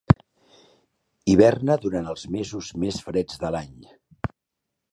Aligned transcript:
Hiberna 1.33 1.75
durant 1.85 2.09
els 2.13 2.25
mesos 2.37 2.71
més 2.85 2.99
freds 3.09 3.43
de 3.45 3.55
l'any. 3.57 3.77